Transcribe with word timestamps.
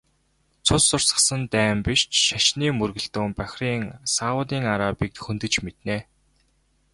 Цус 0.65 0.85
урсгасан 0.95 1.41
дайн 1.53 1.77
биш 1.85 2.01
ч 2.11 2.13
шашны 2.27 2.67
мөргөлдөөн 2.79 3.31
Бахрейн, 3.37 3.83
Саудын 4.15 4.63
Арабыг 4.73 5.13
хөндөж 5.25 5.53
мэднэ. 5.65 5.97